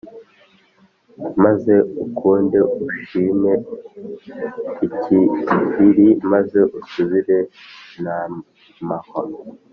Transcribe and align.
Maze 1.43 1.73
ukunde 2.03 2.59
ushime 2.89 3.53
ikiriri 4.87 6.07
maze 6.31 6.59
usubire 6.79 7.37
ntamahwa 8.01 9.21